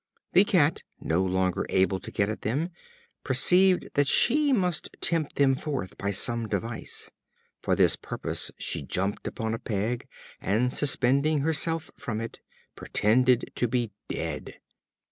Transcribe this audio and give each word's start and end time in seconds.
The 0.33 0.43
Cat, 0.45 0.81
no 0.99 1.23
longer 1.23 1.63
able 1.69 1.99
to 1.99 2.09
get 2.09 2.27
at 2.27 2.41
them, 2.41 2.69
perceived 3.23 3.89
that 3.93 4.07
she 4.07 4.51
must 4.51 4.89
tempt 4.99 5.35
them 5.35 5.53
forth 5.53 5.95
by 5.95 6.09
some 6.09 6.47
device. 6.47 7.11
For 7.61 7.75
this 7.75 7.95
purpose 7.97 8.49
she 8.57 8.81
jumped 8.81 9.27
upon 9.27 9.53
a 9.53 9.59
peg, 9.59 10.07
and, 10.41 10.73
suspending 10.73 11.41
herself 11.41 11.91
from 11.97 12.19
it, 12.19 12.39
pretended 12.75 13.51
to 13.53 13.67
be 13.67 13.91
dead. 14.09 14.55